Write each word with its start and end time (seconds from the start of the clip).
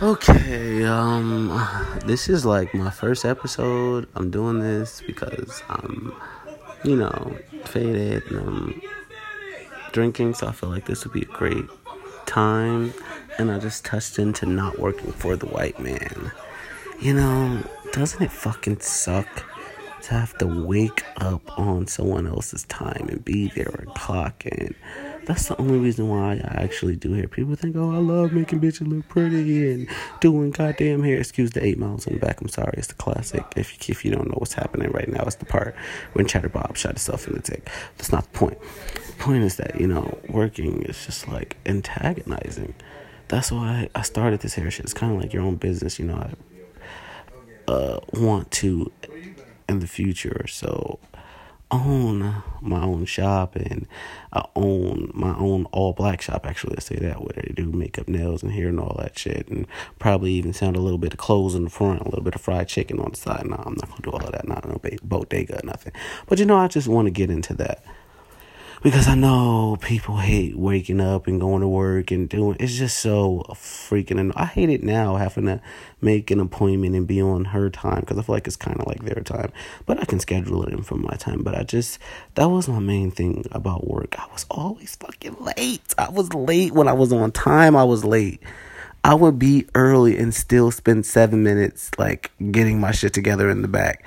Okay, 0.00 0.84
um, 0.84 1.48
this 2.06 2.28
is 2.28 2.46
like 2.46 2.72
my 2.72 2.88
first 2.88 3.24
episode. 3.24 4.08
I'm 4.14 4.30
doing 4.30 4.60
this 4.60 5.02
because 5.04 5.60
I'm, 5.68 6.14
you 6.84 6.94
know, 6.94 7.36
faded 7.64 8.22
and 8.30 8.38
I'm 8.38 8.82
drinking, 9.90 10.34
so 10.34 10.46
I 10.46 10.52
feel 10.52 10.68
like 10.68 10.86
this 10.86 11.02
would 11.02 11.12
be 11.12 11.22
a 11.22 11.24
great 11.24 11.64
time. 12.26 12.94
And 13.38 13.50
I 13.50 13.58
just 13.58 13.84
touched 13.84 14.20
into 14.20 14.46
not 14.46 14.78
working 14.78 15.10
for 15.10 15.34
the 15.34 15.46
white 15.46 15.80
man. 15.80 16.30
You 17.00 17.14
know, 17.14 17.60
doesn't 17.90 18.22
it 18.22 18.30
fucking 18.30 18.78
suck 18.78 19.26
to 20.02 20.14
have 20.14 20.38
to 20.38 20.46
wake 20.46 21.02
up 21.16 21.58
on 21.58 21.88
someone 21.88 22.28
else's 22.28 22.62
time 22.66 23.08
and 23.08 23.24
be 23.24 23.48
there 23.48 23.84
and? 23.96 24.76
That's 25.28 25.46
the 25.46 25.60
only 25.60 25.78
reason 25.78 26.08
why 26.08 26.36
I 26.36 26.62
actually 26.62 26.96
do 26.96 27.12
hair. 27.12 27.28
People 27.28 27.54
think, 27.54 27.76
oh, 27.76 27.92
I 27.92 27.98
love 27.98 28.32
making 28.32 28.62
bitches 28.62 28.88
look 28.88 29.06
pretty 29.08 29.70
and 29.70 29.86
doing 30.20 30.52
goddamn 30.52 31.02
hair. 31.02 31.18
Excuse 31.18 31.50
the 31.50 31.62
eight 31.62 31.78
miles 31.78 32.06
in 32.06 32.14
the 32.14 32.18
back. 32.18 32.40
I'm 32.40 32.48
sorry. 32.48 32.72
It's 32.78 32.86
the 32.86 32.94
classic. 32.94 33.44
If, 33.54 33.90
if 33.90 34.06
you 34.06 34.10
don't 34.10 34.28
know 34.28 34.36
what's 34.38 34.54
happening 34.54 34.90
right 34.90 35.06
now, 35.06 35.24
it's 35.24 35.36
the 35.36 35.44
part 35.44 35.76
when 36.14 36.26
Cheddar 36.26 36.48
Bob 36.48 36.78
shot 36.78 36.92
himself 36.92 37.28
in 37.28 37.34
the 37.34 37.40
dick. 37.40 37.68
That's 37.98 38.10
not 38.10 38.32
the 38.32 38.38
point. 38.38 38.58
The 38.94 39.12
point 39.18 39.44
is 39.44 39.56
that, 39.56 39.78
you 39.78 39.86
know, 39.86 40.18
working 40.30 40.80
is 40.84 41.04
just 41.04 41.28
like 41.28 41.58
antagonizing. 41.66 42.74
That's 43.28 43.52
why 43.52 43.90
I 43.94 44.00
started 44.00 44.40
this 44.40 44.54
hair 44.54 44.70
shit. 44.70 44.86
It's 44.86 44.94
kind 44.94 45.14
of 45.14 45.20
like 45.20 45.34
your 45.34 45.42
own 45.42 45.56
business, 45.56 45.98
you 45.98 46.06
know. 46.06 46.16
I 47.68 47.70
uh, 47.70 48.00
want 48.14 48.50
to 48.52 48.90
in 49.68 49.80
the 49.80 49.86
future. 49.86 50.46
So 50.48 50.98
own 51.70 52.42
my 52.60 52.82
own 52.82 53.04
shop 53.04 53.54
and 53.54 53.86
I 54.32 54.44
own 54.56 55.10
my 55.14 55.36
own 55.36 55.66
all 55.66 55.92
black 55.92 56.22
shop 56.22 56.46
actually 56.46 56.76
I 56.76 56.80
say 56.80 56.96
that 56.96 57.20
where 57.20 57.32
they 57.36 57.52
do 57.54 57.66
makeup 57.66 58.08
nails 58.08 58.42
and 58.42 58.52
hair 58.52 58.68
and 58.68 58.80
all 58.80 58.96
that 58.98 59.18
shit 59.18 59.48
and 59.48 59.66
probably 59.98 60.32
even 60.32 60.52
sound 60.52 60.76
a 60.76 60.80
little 60.80 60.98
bit 60.98 61.12
of 61.12 61.18
clothes 61.18 61.54
in 61.54 61.64
the 61.64 61.70
front 61.70 62.00
a 62.00 62.04
little 62.04 62.24
bit 62.24 62.34
of 62.34 62.40
fried 62.40 62.68
chicken 62.68 62.98
on 62.98 63.10
the 63.10 63.16
side. 63.16 63.46
No 63.46 63.56
I'm 63.56 63.74
not 63.74 63.88
gonna 63.88 64.02
do 64.02 64.10
all 64.10 64.24
of 64.24 64.32
that. 64.32 64.48
Not 64.48 64.66
no 64.66 64.80
bodega 65.02 65.62
or 65.62 65.66
nothing. 65.66 65.92
But 66.26 66.38
you 66.38 66.46
know 66.46 66.56
I 66.56 66.68
just 66.68 66.88
want 66.88 67.06
to 67.06 67.10
get 67.10 67.30
into 67.30 67.54
that 67.54 67.84
because 68.82 69.08
I 69.08 69.14
know 69.14 69.76
people 69.80 70.18
hate 70.18 70.56
waking 70.56 71.00
up 71.00 71.26
and 71.26 71.40
going 71.40 71.62
to 71.62 71.68
work 71.68 72.10
and 72.10 72.28
doing 72.28 72.56
it's 72.60 72.76
just 72.76 72.98
so 72.98 73.44
freaking 73.50 74.20
and 74.20 74.32
I 74.36 74.44
hate 74.44 74.68
it 74.68 74.82
now 74.82 75.16
having 75.16 75.46
to 75.46 75.60
make 76.00 76.30
an 76.30 76.40
appointment 76.40 76.94
and 76.94 77.06
be 77.06 77.20
on 77.20 77.46
her 77.46 77.70
time 77.70 78.00
because 78.00 78.18
I 78.18 78.22
feel 78.22 78.34
like 78.34 78.46
it's 78.46 78.56
kind 78.56 78.80
of 78.80 78.86
like 78.86 79.04
their 79.04 79.22
time. 79.22 79.52
But 79.86 80.00
I 80.00 80.04
can 80.04 80.20
schedule 80.20 80.62
it 80.62 80.72
in 80.72 80.82
for 80.82 80.96
my 80.96 81.14
time. 81.14 81.42
But 81.42 81.56
I 81.56 81.64
just 81.64 81.98
that 82.34 82.46
was 82.46 82.68
my 82.68 82.78
main 82.78 83.10
thing 83.10 83.44
about 83.50 83.86
work. 83.86 84.18
I 84.18 84.26
was 84.32 84.46
always 84.50 84.94
fucking 84.96 85.36
late. 85.40 85.94
I 85.98 86.10
was 86.10 86.32
late 86.32 86.72
when 86.72 86.88
I 86.88 86.92
was 86.92 87.12
on 87.12 87.32
time. 87.32 87.76
I 87.76 87.84
was 87.84 88.04
late. 88.04 88.42
I 89.04 89.14
would 89.14 89.38
be 89.38 89.66
early 89.74 90.18
and 90.18 90.34
still 90.34 90.70
spend 90.70 91.06
seven 91.06 91.42
minutes 91.42 91.90
like 91.98 92.30
getting 92.50 92.80
my 92.80 92.90
shit 92.90 93.12
together 93.12 93.48
in 93.48 93.62
the 93.62 93.68
back 93.68 94.04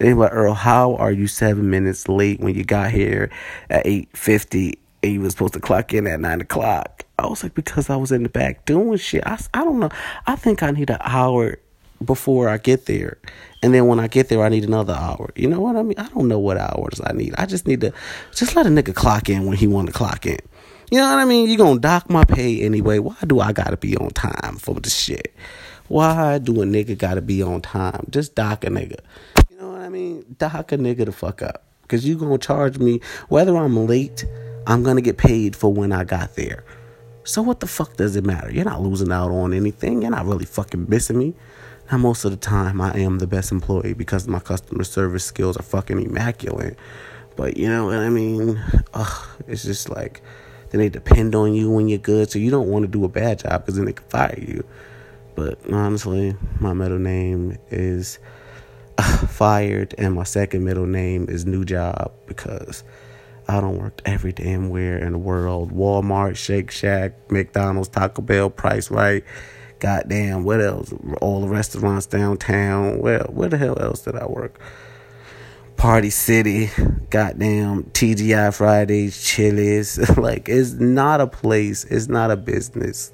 were 0.00 0.14
like, 0.14 0.32
Earl, 0.32 0.54
how 0.54 0.96
are 0.96 1.12
you 1.12 1.26
seven 1.26 1.70
minutes 1.70 2.08
late 2.08 2.40
when 2.40 2.54
you 2.54 2.64
got 2.64 2.90
here 2.90 3.30
at 3.70 3.86
eight 3.86 4.14
fifty 4.16 4.78
and 5.02 5.12
you 5.12 5.20
was 5.20 5.32
supposed 5.32 5.54
to 5.54 5.60
clock 5.60 5.92
in 5.94 6.06
at 6.06 6.20
nine 6.20 6.40
o'clock? 6.40 7.04
I 7.18 7.26
was 7.26 7.42
like, 7.42 7.54
because 7.54 7.90
I 7.90 7.96
was 7.96 8.10
in 8.10 8.24
the 8.24 8.28
back 8.28 8.64
doing 8.64 8.98
shit. 8.98 9.22
I, 9.26 9.38
I 9.54 9.64
don't 9.64 9.78
know. 9.78 9.90
I 10.26 10.36
think 10.36 10.62
I 10.62 10.70
need 10.72 10.90
an 10.90 10.98
hour 11.00 11.58
before 12.04 12.48
I 12.48 12.58
get 12.58 12.86
there. 12.86 13.18
And 13.62 13.72
then 13.72 13.86
when 13.86 14.00
I 14.00 14.08
get 14.08 14.28
there, 14.28 14.42
I 14.42 14.48
need 14.48 14.64
another 14.64 14.94
hour. 14.94 15.30
You 15.36 15.48
know 15.48 15.60
what 15.60 15.76
I 15.76 15.82
mean? 15.82 15.98
I 15.98 16.08
don't 16.08 16.28
know 16.28 16.38
what 16.38 16.58
hours 16.58 17.00
I 17.04 17.12
need. 17.12 17.34
I 17.38 17.46
just 17.46 17.66
need 17.66 17.80
to 17.82 17.92
just 18.34 18.56
let 18.56 18.66
a 18.66 18.68
nigga 18.68 18.94
clock 18.94 19.28
in 19.28 19.46
when 19.46 19.56
he 19.56 19.66
want 19.66 19.86
to 19.86 19.92
clock 19.92 20.26
in. 20.26 20.38
You 20.90 20.98
know 20.98 21.08
what 21.08 21.18
I 21.18 21.24
mean? 21.24 21.48
You 21.48 21.56
gonna 21.56 21.80
dock 21.80 22.10
my 22.10 22.24
pay 22.24 22.60
anyway. 22.60 22.98
Why 22.98 23.16
do 23.26 23.40
I 23.40 23.52
gotta 23.52 23.76
be 23.76 23.96
on 23.96 24.10
time 24.10 24.56
for 24.56 24.74
the 24.74 24.90
shit? 24.90 25.34
Why 25.88 26.38
do 26.38 26.60
a 26.62 26.64
nigga 26.64 26.98
gotta 26.98 27.22
be 27.22 27.42
on 27.42 27.62
time? 27.62 28.06
Just 28.10 28.34
dock 28.34 28.64
a 28.64 28.68
nigga. 28.68 28.98
You 29.50 29.56
know 29.58 29.70
what 29.70 29.80
I 29.80 29.83
mean? 29.94 30.36
Dock 30.38 30.72
a 30.72 30.76
nigga 30.76 31.06
the 31.06 31.12
fuck 31.12 31.42
up. 31.42 31.64
Cause 31.88 32.04
you 32.04 32.16
gonna 32.16 32.38
charge 32.38 32.78
me 32.78 33.00
whether 33.28 33.56
I'm 33.56 33.86
late, 33.86 34.24
I'm 34.66 34.82
gonna 34.82 35.02
get 35.02 35.18
paid 35.18 35.54
for 35.54 35.72
when 35.72 35.92
I 35.92 36.04
got 36.04 36.34
there. 36.34 36.64
So 37.24 37.42
what 37.42 37.60
the 37.60 37.66
fuck 37.66 37.96
does 37.96 38.16
it 38.16 38.24
matter? 38.24 38.50
You're 38.50 38.64
not 38.64 38.82
losing 38.82 39.12
out 39.12 39.30
on 39.30 39.52
anything. 39.52 40.02
You're 40.02 40.10
not 40.10 40.26
really 40.26 40.46
fucking 40.46 40.86
missing 40.88 41.18
me. 41.18 41.34
Now 41.90 41.98
most 41.98 42.24
of 42.24 42.30
the 42.30 42.36
time 42.36 42.80
I 42.80 42.96
am 42.98 43.18
the 43.18 43.26
best 43.26 43.52
employee 43.52 43.94
because 43.94 44.26
my 44.26 44.40
customer 44.40 44.84
service 44.84 45.24
skills 45.24 45.56
are 45.56 45.62
fucking 45.62 46.02
immaculate. 46.02 46.78
But 47.36 47.56
you 47.56 47.68
know 47.68 47.86
what 47.86 47.98
I 47.98 48.08
mean? 48.08 48.62
Ugh, 48.94 49.28
it's 49.46 49.64
just 49.64 49.90
like 49.90 50.22
then 50.70 50.80
they 50.80 50.88
depend 50.88 51.34
on 51.34 51.54
you 51.54 51.70
when 51.70 51.88
you're 51.88 51.98
good, 51.98 52.30
so 52.30 52.38
you 52.38 52.50
don't 52.50 52.68
want 52.68 52.84
to 52.84 52.88
do 52.88 53.04
a 53.04 53.08
bad 53.08 53.40
job 53.40 53.64
because 53.64 53.76
then 53.76 53.84
they 53.84 53.92
can 53.92 54.06
fire 54.08 54.38
you. 54.38 54.64
But 55.34 55.58
honestly, 55.70 56.36
my 56.60 56.72
middle 56.72 56.98
name 56.98 57.58
is 57.70 58.18
fired, 59.28 59.94
and 59.98 60.14
my 60.14 60.24
second 60.24 60.64
middle 60.64 60.86
name 60.86 61.26
is 61.28 61.46
new 61.46 61.64
job 61.64 62.12
because 62.26 62.84
I 63.48 63.60
don't 63.60 63.78
work 63.78 64.00
every 64.04 64.32
damn 64.32 64.70
where 64.70 64.98
in 64.98 65.12
the 65.12 65.18
world. 65.18 65.72
Walmart, 65.72 66.36
Shake 66.36 66.70
Shack, 66.70 67.30
McDonald's, 67.30 67.88
Taco 67.88 68.22
Bell, 68.22 68.50
Price 68.50 68.90
Rite. 68.90 69.24
Goddamn, 69.80 70.44
what 70.44 70.60
else? 70.60 70.94
All 71.20 71.40
the 71.40 71.48
restaurants 71.48 72.06
downtown. 72.06 73.00
Well, 73.00 73.26
where 73.30 73.48
the 73.48 73.58
hell 73.58 73.78
else 73.78 74.02
did 74.02 74.16
I 74.16 74.26
work? 74.26 74.58
Party 75.76 76.08
City, 76.08 76.70
goddamn 77.10 77.84
TGI 77.84 78.54
Fridays, 78.54 79.22
Chili's. 79.22 79.98
like 80.16 80.48
it's 80.48 80.72
not 80.72 81.20
a 81.20 81.26
place, 81.26 81.84
it's 81.84 82.08
not 82.08 82.30
a 82.30 82.36
business 82.36 83.12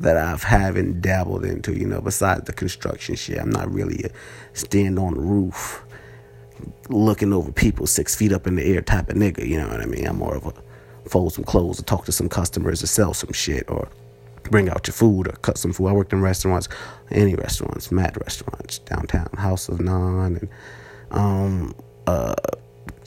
that 0.00 0.16
I've 0.16 0.42
haven't 0.42 1.00
dabbled 1.00 1.44
into, 1.44 1.72
you 1.72 1.86
know, 1.86 2.00
besides 2.00 2.44
the 2.44 2.52
construction 2.52 3.14
shit. 3.14 3.38
I'm 3.38 3.50
not 3.50 3.72
really 3.72 4.04
a 4.04 4.10
stand 4.56 4.98
on 4.98 5.14
the 5.14 5.20
roof 5.20 5.84
looking 6.88 7.32
over 7.32 7.52
people 7.52 7.86
six 7.86 8.14
feet 8.14 8.32
up 8.32 8.46
in 8.46 8.56
the 8.56 8.64
air 8.64 8.82
type 8.82 9.08
of 9.08 9.16
nigga, 9.16 9.46
you 9.46 9.58
know 9.58 9.68
what 9.68 9.80
I 9.80 9.86
mean? 9.86 10.06
I'm 10.06 10.18
more 10.18 10.36
of 10.36 10.46
a 10.46 10.52
fold 11.08 11.32
some 11.32 11.44
clothes 11.44 11.80
or 11.80 11.84
talk 11.84 12.04
to 12.06 12.12
some 12.12 12.28
customers 12.28 12.82
or 12.82 12.86
sell 12.86 13.14
some 13.14 13.32
shit 13.32 13.64
or 13.68 13.88
bring 14.50 14.68
out 14.68 14.86
your 14.86 14.94
food 14.94 15.28
or 15.28 15.32
cut 15.32 15.58
some 15.58 15.72
food. 15.72 15.88
I 15.88 15.92
worked 15.92 16.12
in 16.12 16.20
restaurants, 16.20 16.68
any 17.10 17.34
restaurants, 17.34 17.90
mad 17.90 18.16
restaurants, 18.22 18.78
downtown, 18.80 19.28
House 19.36 19.68
of 19.68 19.78
Naan 19.78 20.40
and 20.40 20.48
um 21.12 21.74
uh 22.06 22.34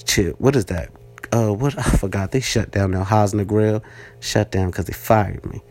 chip 0.05 0.39
what 0.39 0.55
is 0.55 0.65
that? 0.65 0.89
Uh 1.31 1.53
what 1.53 1.77
I 1.77 1.83
forgot 1.83 2.31
they 2.31 2.39
shut 2.39 2.71
down 2.71 2.91
now 2.91 3.03
Hosner 3.03 3.45
Grill 3.45 3.83
shut 4.19 4.51
down 4.51 4.67
because 4.67 4.85
they 4.85 4.93
fired 4.93 5.45
me. 5.45 5.61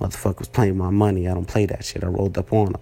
Motherfuckers 0.00 0.52
playing 0.52 0.76
my 0.76 0.90
money. 0.90 1.28
I 1.28 1.34
don't 1.34 1.48
play 1.48 1.66
that 1.66 1.84
shit. 1.84 2.04
I 2.04 2.08
rolled 2.08 2.36
up 2.38 2.52
on 2.52 2.72
them. 2.72 2.80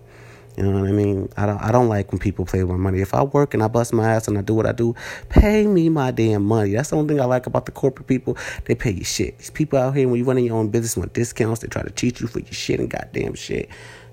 You 0.56 0.62
know 0.62 0.80
what 0.80 0.88
I 0.88 0.92
mean? 0.92 1.28
I 1.36 1.46
don't 1.46 1.60
I 1.60 1.72
don't 1.72 1.88
like 1.88 2.12
when 2.12 2.20
people 2.20 2.44
play 2.44 2.62
with 2.62 2.70
my 2.70 2.76
money. 2.76 3.00
If 3.00 3.12
I 3.12 3.24
work 3.24 3.54
and 3.54 3.62
I 3.62 3.68
bust 3.68 3.92
my 3.92 4.08
ass 4.12 4.28
and 4.28 4.38
I 4.38 4.40
do 4.40 4.54
what 4.54 4.66
I 4.66 4.72
do, 4.72 4.94
pay 5.28 5.66
me 5.66 5.88
my 5.88 6.12
damn 6.12 6.44
money. 6.44 6.72
That's 6.72 6.90
the 6.90 6.96
only 6.96 7.14
thing 7.14 7.20
I 7.20 7.24
like 7.24 7.46
about 7.46 7.66
the 7.66 7.72
corporate 7.72 8.06
people. 8.06 8.36
They 8.66 8.76
pay 8.76 8.92
you 8.92 9.02
shit. 9.02 9.38
These 9.38 9.50
people 9.50 9.80
out 9.80 9.96
here 9.96 10.06
when 10.06 10.18
you 10.18 10.24
running 10.24 10.44
your 10.44 10.56
own 10.56 10.68
business 10.68 10.96
want 10.96 11.12
discounts, 11.12 11.60
they 11.60 11.68
try 11.68 11.82
to 11.82 11.90
cheat 11.90 12.20
you 12.20 12.28
for 12.28 12.38
your 12.38 12.52
shit 12.52 12.78
and 12.78 12.88
goddamn 12.88 13.34
shit. 13.34 13.68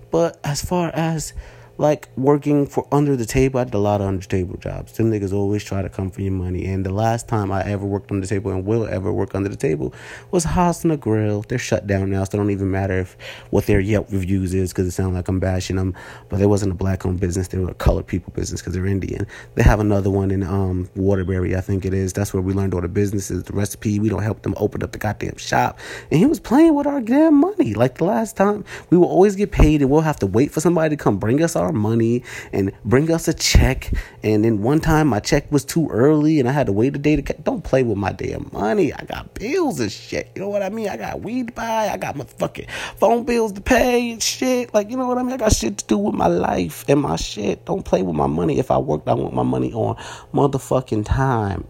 But 0.09 0.39
as 0.43 0.63
far 0.65 0.89
as 0.95 1.33
like 1.81 2.09
working 2.15 2.67
for 2.67 2.87
under 2.91 3.15
the 3.15 3.25
table. 3.25 3.59
I 3.59 3.63
did 3.63 3.73
a 3.73 3.79
lot 3.79 4.01
of 4.01 4.07
under 4.07 4.23
table 4.23 4.55
jobs. 4.57 4.93
Them 4.93 5.11
niggas 5.11 5.33
always 5.33 5.63
try 5.63 5.81
to 5.81 5.89
come 5.89 6.11
for 6.11 6.21
your 6.21 6.31
money. 6.31 6.67
And 6.67 6.85
the 6.85 6.93
last 6.93 7.27
time 7.27 7.51
I 7.51 7.63
ever 7.63 7.85
worked 7.85 8.11
under 8.11 8.21
the 8.21 8.27
table 8.27 8.51
and 8.51 8.63
will 8.63 8.85
ever 8.87 9.11
work 9.11 9.33
under 9.33 9.49
the 9.49 9.55
table 9.55 9.91
was 10.29 10.43
Haas 10.43 10.85
Grill. 10.99 11.41
They're 11.41 11.57
shut 11.57 11.87
down 11.87 12.11
now, 12.11 12.23
so 12.23 12.35
it 12.35 12.37
don't 12.37 12.51
even 12.51 12.69
matter 12.69 12.99
if 12.99 13.17
what 13.49 13.65
their 13.65 13.79
Yelp 13.79 14.11
reviews 14.11 14.53
is 14.53 14.71
because 14.71 14.85
it 14.85 14.91
sounds 14.91 15.15
like 15.15 15.27
I'm 15.27 15.39
bashing 15.39 15.75
them. 15.75 15.95
But 16.29 16.37
they 16.37 16.45
wasn't 16.45 16.71
a 16.71 16.75
black 16.75 17.03
owned 17.03 17.19
business; 17.19 17.47
they 17.47 17.57
were 17.57 17.71
a 17.71 17.73
colored 17.73 18.05
people 18.05 18.31
business 18.35 18.61
because 18.61 18.75
they're 18.75 18.85
Indian. 18.85 19.25
They 19.55 19.63
have 19.63 19.79
another 19.79 20.11
one 20.11 20.29
in 20.29 20.43
um, 20.43 20.87
Waterbury, 20.95 21.55
I 21.55 21.61
think 21.61 21.83
it 21.83 21.95
is. 21.95 22.13
That's 22.13 22.31
where 22.31 22.43
we 22.43 22.53
learned 22.53 22.75
all 22.75 22.81
the 22.81 22.89
businesses, 22.89 23.43
the 23.43 23.53
recipe. 23.53 23.99
We 23.99 24.09
don't 24.09 24.21
help 24.21 24.43
them 24.43 24.53
open 24.57 24.83
up 24.83 24.91
the 24.91 24.99
goddamn 24.99 25.37
shop. 25.37 25.79
And 26.11 26.19
he 26.19 26.27
was 26.27 26.39
playing 26.39 26.75
with 26.75 26.85
our 26.85 27.01
damn 27.01 27.33
money. 27.33 27.73
Like 27.73 27.97
the 27.97 28.05
last 28.05 28.37
time, 28.37 28.65
we 28.91 28.97
will 28.99 29.07
always 29.07 29.35
get 29.35 29.51
paid, 29.51 29.81
and 29.81 29.89
we'll 29.89 30.01
have 30.01 30.19
to 30.19 30.27
wait 30.27 30.51
for 30.51 30.59
somebody 30.59 30.95
to 30.95 31.03
come 31.03 31.17
bring 31.17 31.41
us 31.41 31.55
our 31.55 31.70
our 31.71 31.77
money 31.77 32.23
and 32.51 32.71
bring 32.85 33.11
us 33.11 33.27
a 33.27 33.33
check. 33.33 33.91
And 34.23 34.43
then 34.43 34.61
one 34.61 34.79
time 34.79 35.07
my 35.07 35.19
check 35.19 35.51
was 35.51 35.65
too 35.65 35.87
early 35.89 36.39
and 36.39 36.47
I 36.47 36.51
had 36.51 36.67
to 36.67 36.71
wait 36.71 36.95
a 36.95 36.99
day 36.99 37.15
to 37.15 37.21
get. 37.21 37.43
Don't 37.43 37.63
play 37.63 37.83
with 37.83 37.97
my 37.97 38.11
damn 38.11 38.49
money. 38.51 38.93
I 38.93 39.03
got 39.05 39.33
bills 39.33 39.79
and 39.79 39.91
shit. 39.91 40.29
You 40.35 40.41
know 40.41 40.49
what 40.49 40.61
I 40.61 40.69
mean? 40.69 40.89
I 40.89 40.97
got 40.97 41.21
weed 41.21 41.47
to 41.47 41.53
buy. 41.53 41.89
I 41.89 41.97
got 41.97 42.15
my 42.15 42.25
fucking 42.25 42.67
phone 42.97 43.23
bills 43.23 43.53
to 43.53 43.61
pay 43.61 44.11
and 44.11 44.21
shit. 44.21 44.73
Like, 44.73 44.89
you 44.89 44.97
know 44.97 45.07
what 45.07 45.17
I 45.17 45.23
mean? 45.23 45.33
I 45.33 45.37
got 45.37 45.53
shit 45.53 45.77
to 45.79 45.85
do 45.85 45.97
with 45.97 46.15
my 46.15 46.27
life 46.27 46.85
and 46.87 47.01
my 47.01 47.15
shit. 47.15 47.65
Don't 47.65 47.83
play 47.83 48.01
with 48.01 48.15
my 48.15 48.27
money. 48.27 48.59
If 48.59 48.71
I 48.71 48.77
worked, 48.77 49.07
I 49.07 49.13
want 49.13 49.33
my 49.33 49.43
money 49.43 49.73
on 49.73 49.95
motherfucking 50.33 51.05
time. 51.05 51.65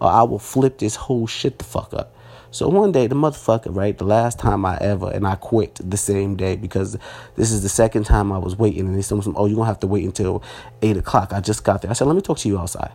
Or 0.00 0.10
I 0.10 0.22
will 0.22 0.38
flip 0.38 0.78
this 0.78 0.96
whole 0.96 1.26
shit 1.26 1.58
the 1.58 1.64
fuck 1.64 1.92
up. 1.92 2.14
So 2.52 2.68
one 2.68 2.92
day, 2.92 3.06
the 3.06 3.14
motherfucker, 3.14 3.74
right, 3.74 3.96
the 3.96 4.04
last 4.04 4.38
time 4.38 4.64
I 4.64 4.76
ever, 4.78 5.10
and 5.10 5.26
I 5.26 5.36
quit 5.36 5.80
the 5.82 5.96
same 5.96 6.36
day 6.36 6.56
because 6.56 6.98
this 7.36 7.52
is 7.52 7.62
the 7.62 7.68
second 7.68 8.04
time 8.04 8.32
I 8.32 8.38
was 8.38 8.56
waiting, 8.56 8.86
and 8.86 8.94
they 9.00 9.14
me, 9.14 9.22
oh, 9.36 9.46
you're 9.46 9.54
going 9.54 9.56
to 9.56 9.64
have 9.64 9.80
to 9.80 9.86
wait 9.86 10.04
until 10.04 10.42
8 10.82 10.96
o'clock. 10.96 11.32
I 11.32 11.40
just 11.40 11.62
got 11.64 11.82
there. 11.82 11.90
I 11.90 11.94
said, 11.94 12.06
let 12.08 12.16
me 12.16 12.22
talk 12.22 12.38
to 12.38 12.48
you 12.48 12.58
outside. 12.58 12.92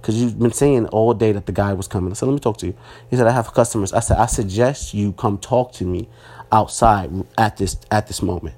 Because 0.00 0.20
you've 0.20 0.38
been 0.38 0.52
saying 0.52 0.86
all 0.88 1.14
day 1.14 1.32
that 1.32 1.46
the 1.46 1.52
guy 1.52 1.74
was 1.74 1.88
coming. 1.88 2.10
I 2.10 2.14
said, 2.14 2.26
let 2.26 2.34
me 2.34 2.40
talk 2.40 2.58
to 2.58 2.66
you. 2.66 2.76
He 3.10 3.16
said, 3.16 3.26
I 3.26 3.32
have 3.32 3.52
customers. 3.54 3.92
I 3.92 4.00
said, 4.00 4.18
I 4.18 4.26
suggest 4.26 4.94
you 4.94 5.12
come 5.12 5.38
talk 5.38 5.72
to 5.74 5.84
me 5.84 6.08
outside 6.52 7.10
at 7.38 7.56
this 7.58 7.76
at 7.90 8.06
this 8.06 8.22
moment. 8.22 8.54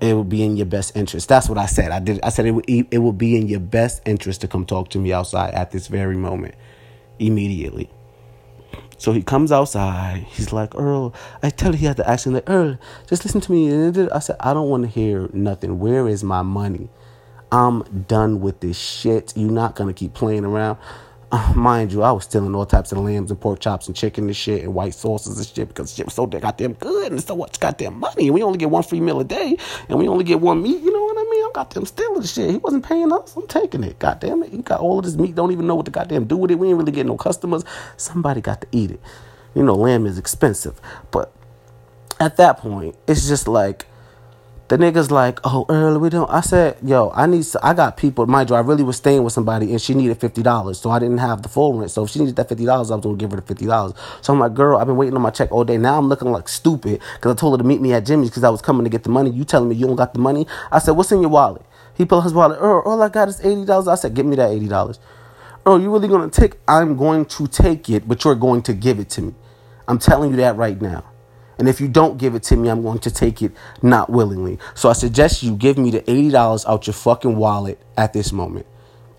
it 0.00 0.14
would 0.14 0.28
be 0.28 0.42
in 0.42 0.56
your 0.56 0.66
best 0.66 0.96
interest. 0.96 1.28
That's 1.28 1.48
what 1.48 1.58
I 1.58 1.66
said. 1.66 1.90
I 1.90 2.00
did. 2.00 2.20
I 2.22 2.30
said 2.30 2.46
it 2.46 2.52
would. 2.52 2.64
It 2.68 2.98
would 2.98 3.18
be 3.18 3.36
in 3.36 3.48
your 3.48 3.60
best 3.60 4.02
interest 4.06 4.40
to 4.42 4.48
come 4.48 4.64
talk 4.64 4.90
to 4.90 4.98
me 4.98 5.12
outside 5.12 5.54
at 5.54 5.70
this 5.70 5.88
very 5.88 6.16
moment, 6.16 6.54
immediately. 7.18 7.90
So 9.00 9.12
he 9.12 9.22
comes 9.22 9.50
outside. 9.50 10.26
He's 10.28 10.52
like, 10.52 10.74
Earl, 10.74 11.14
I 11.42 11.48
tell 11.48 11.72
you, 11.72 11.78
he 11.78 11.86
had 11.86 11.96
the 11.96 12.06
accent 12.06 12.34
like, 12.34 12.50
Earl, 12.50 12.78
just 13.06 13.24
listen 13.24 13.40
to 13.40 13.50
me. 13.50 14.08
I 14.10 14.18
said, 14.18 14.36
I 14.40 14.52
don't 14.52 14.68
want 14.68 14.82
to 14.82 14.90
hear 14.90 15.30
nothing. 15.32 15.78
Where 15.78 16.06
is 16.06 16.22
my 16.22 16.42
money? 16.42 16.90
I'm 17.50 18.04
done 18.08 18.42
with 18.42 18.60
this 18.60 18.78
shit. 18.78 19.32
You're 19.34 19.50
not 19.50 19.74
gonna 19.74 19.94
keep 19.94 20.12
playing 20.12 20.44
around. 20.44 20.76
Uh, 21.32 21.50
mind 21.56 21.94
you, 21.94 22.02
I 22.02 22.12
was 22.12 22.24
stealing 22.24 22.54
all 22.54 22.66
types 22.66 22.92
of 22.92 22.98
lambs 22.98 23.30
and 23.30 23.40
pork 23.40 23.60
chops 23.60 23.86
and 23.86 23.96
chicken 23.96 24.24
and 24.24 24.36
shit 24.36 24.64
and 24.64 24.74
white 24.74 24.92
sauces 24.92 25.38
and 25.38 25.46
shit 25.46 25.68
because 25.68 25.94
shit 25.94 26.04
was 26.04 26.12
so 26.12 26.26
goddamn 26.26 26.74
good 26.74 27.10
and 27.10 27.22
so 27.22 27.36
much 27.36 27.58
goddamn 27.58 27.98
money. 28.00 28.26
And 28.26 28.34
we 28.34 28.42
only 28.42 28.58
get 28.58 28.68
one 28.68 28.82
free 28.82 29.00
meal 29.00 29.18
a 29.20 29.24
day 29.24 29.56
and 29.88 29.98
we 29.98 30.08
only 30.08 30.24
get 30.24 30.42
one 30.42 30.62
meat. 30.62 30.82
You 30.82 30.92
know 30.92 31.04
what 31.04 31.16
I? 31.16 31.19
I'm 31.50 31.64
goddamn 31.64 31.84
stealing 31.86 32.22
shit. 32.22 32.50
He 32.50 32.56
wasn't 32.58 32.84
paying 32.84 33.12
us. 33.12 33.34
I'm 33.36 33.46
taking 33.48 33.82
it. 33.82 33.98
Goddamn 33.98 34.44
it. 34.44 34.50
He 34.50 34.58
got 34.58 34.80
all 34.80 35.00
of 35.00 35.04
this 35.04 35.16
meat. 35.16 35.34
Don't 35.34 35.50
even 35.50 35.66
know 35.66 35.74
what 35.74 35.86
to 35.86 35.90
goddamn 35.90 36.26
do 36.26 36.36
with 36.36 36.52
it. 36.52 36.54
We 36.54 36.68
ain't 36.68 36.78
really 36.78 36.92
getting 36.92 37.08
no 37.08 37.16
customers. 37.16 37.64
Somebody 37.96 38.40
got 38.40 38.60
to 38.60 38.68
eat 38.70 38.92
it. 38.92 39.00
You 39.54 39.64
know, 39.64 39.74
lamb 39.74 40.06
is 40.06 40.16
expensive, 40.16 40.80
but 41.10 41.32
at 42.20 42.36
that 42.36 42.58
point, 42.58 42.94
it's 43.08 43.26
just 43.26 43.48
like 43.48 43.86
the 44.70 44.78
nigga's 44.78 45.10
like, 45.10 45.40
oh, 45.42 45.66
early 45.68 45.98
we 45.98 46.10
don't. 46.10 46.30
I 46.30 46.40
said, 46.42 46.76
yo, 46.80 47.10
I 47.12 47.26
need. 47.26 47.44
I 47.60 47.74
got 47.74 47.96
people. 47.96 48.24
Mind 48.28 48.50
you, 48.50 48.54
I 48.56 48.60
really 48.60 48.84
was 48.84 48.96
staying 48.96 49.24
with 49.24 49.32
somebody, 49.32 49.72
and 49.72 49.82
she 49.82 49.94
needed 49.94 50.20
fifty 50.20 50.44
dollars, 50.44 50.78
so 50.78 50.90
I 50.90 51.00
didn't 51.00 51.18
have 51.18 51.42
the 51.42 51.48
full 51.48 51.76
rent. 51.76 51.90
So 51.90 52.04
if 52.04 52.10
she 52.10 52.20
needed 52.20 52.36
that 52.36 52.48
fifty 52.48 52.64
dollars, 52.66 52.92
I 52.92 52.94
was 52.94 53.02
gonna 53.02 53.16
give 53.16 53.32
her 53.32 53.36
the 53.36 53.42
fifty 53.42 53.66
dollars. 53.66 53.94
So 54.20 54.32
I'm 54.32 54.38
like, 54.38 54.54
girl, 54.54 54.78
I've 54.78 54.86
been 54.86 54.96
waiting 54.96 55.16
on 55.16 55.22
my 55.22 55.30
check 55.30 55.50
all 55.50 55.64
day. 55.64 55.76
Now 55.76 55.98
I'm 55.98 56.08
looking 56.08 56.30
like 56.30 56.46
stupid 56.46 57.00
because 57.16 57.32
I 57.32 57.34
told 57.34 57.58
her 57.58 57.62
to 57.64 57.68
meet 57.68 57.80
me 57.80 57.92
at 57.92 58.06
Jimmy's 58.06 58.30
because 58.30 58.44
I 58.44 58.48
was 58.48 58.62
coming 58.62 58.84
to 58.84 58.90
get 58.90 59.02
the 59.02 59.10
money. 59.10 59.30
You 59.30 59.42
telling 59.44 59.68
me 59.68 59.74
you 59.74 59.88
don't 59.88 59.96
got 59.96 60.14
the 60.14 60.20
money? 60.20 60.46
I 60.70 60.78
said, 60.78 60.92
what's 60.92 61.10
in 61.10 61.20
your 61.20 61.30
wallet? 61.30 61.62
He 61.94 62.04
pulled 62.04 62.22
his 62.22 62.32
wallet. 62.32 62.58
Oh, 62.60 62.80
all 62.82 63.02
I 63.02 63.08
got 63.08 63.26
is 63.26 63.44
eighty 63.44 63.64
dollars. 63.64 63.88
I 63.88 63.96
said, 63.96 64.14
give 64.14 64.24
me 64.24 64.36
that 64.36 64.52
eighty 64.52 64.68
dollars. 64.68 65.00
Oh, 65.66 65.78
you 65.78 65.92
really 65.92 66.06
gonna 66.06 66.30
take? 66.30 66.58
I'm 66.68 66.96
going 66.96 67.24
to 67.24 67.48
take 67.48 67.90
it, 67.90 68.06
but 68.06 68.22
you're 68.22 68.36
going 68.36 68.62
to 68.62 68.72
give 68.72 69.00
it 69.00 69.10
to 69.10 69.22
me. 69.22 69.34
I'm 69.88 69.98
telling 69.98 70.30
you 70.30 70.36
that 70.36 70.54
right 70.54 70.80
now. 70.80 71.09
And 71.60 71.68
if 71.68 71.78
you 71.78 71.88
don't 71.88 72.16
give 72.16 72.34
it 72.34 72.42
to 72.44 72.56
me, 72.56 72.70
I'm 72.70 72.80
going 72.80 73.00
to 73.00 73.10
take 73.10 73.42
it 73.42 73.52
not 73.82 74.08
willingly. 74.08 74.58
So 74.74 74.88
I 74.88 74.94
suggest 74.94 75.42
you 75.42 75.54
give 75.54 75.76
me 75.76 75.90
the 75.90 76.00
$80 76.00 76.66
out 76.66 76.86
your 76.86 76.94
fucking 76.94 77.36
wallet 77.36 77.78
at 77.98 78.14
this 78.14 78.32
moment. 78.32 78.64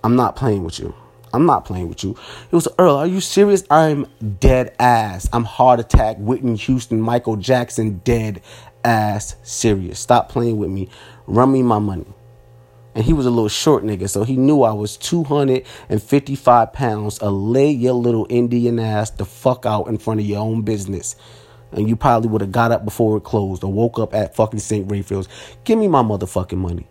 I'm 0.03 0.15
not 0.15 0.35
playing 0.35 0.63
with 0.63 0.79
you. 0.79 0.95
I'm 1.35 1.45
not 1.45 1.65
playing 1.65 1.87
with 1.87 2.03
you. 2.03 2.17
It 2.51 2.55
was 2.55 2.67
Earl. 2.79 2.95
Are 2.95 3.05
you 3.05 3.21
serious? 3.21 3.63
I'm 3.69 4.07
dead 4.39 4.75
ass. 4.79 5.29
I'm 5.31 5.43
heart 5.43 5.79
attack, 5.79 6.17
Whitney 6.17 6.55
Houston, 6.55 6.99
Michael 6.99 7.35
Jackson, 7.35 8.01
dead 8.03 8.41
ass 8.83 9.35
serious. 9.43 9.99
Stop 9.99 10.29
playing 10.29 10.57
with 10.57 10.71
me. 10.71 10.89
Run 11.27 11.51
me 11.51 11.61
my 11.61 11.77
money. 11.77 12.07
And 12.95 13.05
he 13.05 13.13
was 13.13 13.27
a 13.27 13.29
little 13.29 13.49
short 13.49 13.83
nigga, 13.83 14.09
so 14.09 14.23
he 14.23 14.35
knew 14.35 14.63
I 14.63 14.73
was 14.73 14.97
255 14.97 16.73
pounds. 16.73 17.19
A 17.21 17.29
lay 17.29 17.69
your 17.69 17.93
little 17.93 18.25
Indian 18.31 18.79
ass 18.79 19.11
the 19.11 19.25
fuck 19.25 19.67
out 19.67 19.87
in 19.87 19.99
front 19.99 20.19
of 20.19 20.25
your 20.25 20.39
own 20.39 20.63
business 20.63 21.15
and 21.71 21.87
you 21.87 21.95
probably 21.95 22.29
would 22.29 22.41
have 22.41 22.51
got 22.51 22.71
up 22.71 22.85
before 22.85 23.17
it 23.17 23.23
closed 23.23 23.63
or 23.63 23.71
woke 23.71 23.99
up 23.99 24.13
at 24.13 24.35
fucking 24.35 24.59
St. 24.59 24.89
Raphael's. 24.89 25.27
Give 25.63 25.77
me 25.77 25.87
my 25.87 26.01
motherfucking 26.01 26.57
money. 26.57 26.87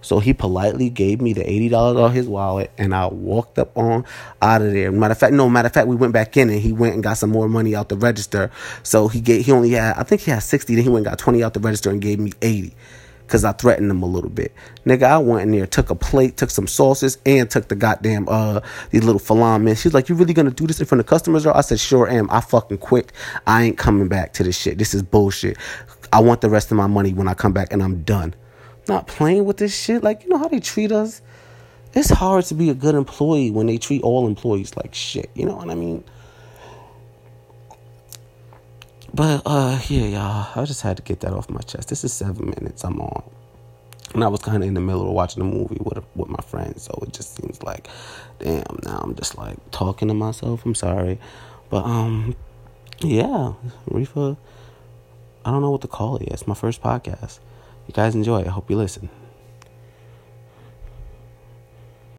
So 0.00 0.18
he 0.18 0.34
politely 0.34 0.90
gave 0.90 1.22
me 1.22 1.32
the 1.32 1.42
$80 1.42 1.98
out 1.98 2.12
his 2.12 2.28
wallet 2.28 2.70
and 2.76 2.94
I 2.94 3.06
walked 3.06 3.58
up 3.58 3.76
on 3.76 4.04
out 4.42 4.60
of 4.60 4.72
there. 4.72 4.92
Matter 4.92 5.12
of 5.12 5.18
fact, 5.18 5.32
no, 5.32 5.48
matter 5.48 5.66
of 5.66 5.72
fact, 5.72 5.88
we 5.88 5.96
went 5.96 6.12
back 6.12 6.36
in 6.36 6.50
and 6.50 6.60
he 6.60 6.72
went 6.72 6.92
and 6.92 7.02
got 7.02 7.14
some 7.14 7.30
more 7.30 7.48
money 7.48 7.74
out 7.74 7.88
the 7.88 7.96
register. 7.96 8.50
So 8.82 9.08
he 9.08 9.22
gave, 9.22 9.46
he 9.46 9.52
only 9.52 9.70
had, 9.70 9.96
I 9.96 10.02
think 10.02 10.20
he 10.20 10.30
had 10.30 10.40
60, 10.40 10.74
then 10.74 10.84
he 10.84 10.90
went 10.90 11.06
and 11.06 11.12
got 11.12 11.18
20 11.18 11.42
out 11.42 11.54
the 11.54 11.60
register 11.60 11.90
and 11.90 12.02
gave 12.02 12.18
me 12.18 12.32
80 12.42 12.74
because 13.26 13.44
I 13.44 13.52
threatened 13.52 13.90
him 13.90 14.02
a 14.02 14.06
little 14.06 14.30
bit. 14.30 14.52
Nigga, 14.84 15.04
I 15.04 15.18
went 15.18 15.42
in 15.42 15.50
there, 15.52 15.66
took 15.66 15.90
a 15.90 15.94
plate, 15.94 16.36
took 16.36 16.50
some 16.50 16.66
sauces, 16.66 17.18
and 17.24 17.50
took 17.50 17.68
the 17.68 17.74
goddamn 17.74 18.28
uh 18.28 18.60
these 18.90 19.04
little 19.04 19.20
falafel. 19.20 19.76
She's 19.76 19.94
like, 19.94 20.08
"You 20.08 20.14
really 20.14 20.34
gonna 20.34 20.50
do 20.50 20.66
this 20.66 20.80
in 20.80 20.86
front 20.86 21.00
of 21.00 21.06
customers?" 21.06 21.46
I 21.46 21.60
said, 21.62 21.80
"Sure 21.80 22.08
am. 22.08 22.28
I 22.30 22.40
fucking 22.40 22.78
quit. 22.78 23.12
I 23.46 23.64
ain't 23.64 23.78
coming 23.78 24.08
back 24.08 24.32
to 24.34 24.42
this 24.42 24.58
shit. 24.58 24.78
This 24.78 24.94
is 24.94 25.02
bullshit. 25.02 25.56
I 26.12 26.20
want 26.20 26.40
the 26.40 26.50
rest 26.50 26.70
of 26.70 26.76
my 26.76 26.86
money 26.86 27.12
when 27.12 27.28
I 27.28 27.34
come 27.34 27.52
back, 27.52 27.72
and 27.72 27.82
I'm 27.82 28.02
done. 28.02 28.34
Not 28.88 29.06
playing 29.06 29.44
with 29.46 29.56
this 29.56 29.76
shit. 29.76 30.02
Like 30.02 30.24
you 30.24 30.30
know 30.30 30.38
how 30.38 30.48
they 30.48 30.60
treat 30.60 30.92
us. 30.92 31.22
It's 31.94 32.10
hard 32.10 32.44
to 32.46 32.54
be 32.54 32.70
a 32.70 32.74
good 32.74 32.94
employee 32.94 33.50
when 33.50 33.66
they 33.66 33.78
treat 33.78 34.02
all 34.02 34.26
employees 34.26 34.76
like 34.76 34.94
shit. 34.94 35.30
You 35.34 35.46
know 35.46 35.56
what 35.56 35.70
I 35.70 35.74
mean?" 35.74 36.04
But 39.14 39.42
uh 39.46 39.78
yeah, 39.88 40.06
y'all, 40.06 40.60
I 40.60 40.64
just 40.64 40.82
had 40.82 40.96
to 40.96 41.02
get 41.04 41.20
that 41.20 41.32
off 41.32 41.48
my 41.48 41.60
chest. 41.60 41.88
This 41.88 42.02
is 42.02 42.12
seven 42.12 42.46
minutes 42.46 42.82
I'm 42.84 43.00
on. 43.00 43.22
And 44.12 44.24
I 44.24 44.28
was 44.28 44.40
kind 44.40 44.62
of 44.62 44.68
in 44.68 44.74
the 44.74 44.80
middle 44.80 45.06
of 45.06 45.12
watching 45.12 45.40
a 45.40 45.44
movie 45.44 45.78
with 45.80 46.04
with 46.16 46.28
my 46.28 46.42
friends, 46.44 46.82
so 46.82 46.98
it 47.02 47.12
just 47.12 47.36
seems 47.36 47.62
like, 47.62 47.86
damn. 48.40 48.64
Now 48.84 48.98
I'm 49.04 49.14
just 49.14 49.38
like 49.38 49.56
talking 49.70 50.08
to 50.08 50.14
myself. 50.14 50.66
I'm 50.66 50.74
sorry, 50.74 51.20
but 51.70 51.84
um, 51.84 52.34
yeah, 53.00 53.52
Reefa. 53.88 54.36
I 55.44 55.50
don't 55.50 55.60
know 55.62 55.70
what 55.70 55.82
to 55.82 55.88
call 55.88 56.16
it. 56.16 56.28
It's 56.28 56.46
my 56.48 56.54
first 56.54 56.82
podcast. 56.82 57.38
You 57.86 57.94
guys 57.94 58.14
enjoy. 58.16 58.40
I 58.44 58.48
hope 58.48 58.68
you 58.68 58.76
listen. 58.76 59.10